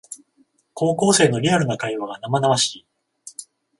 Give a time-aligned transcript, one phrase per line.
[0.73, 2.87] 高校生のリアルな会話が生々しい